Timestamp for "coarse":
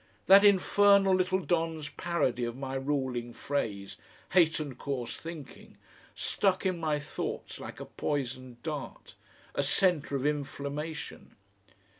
4.75-5.15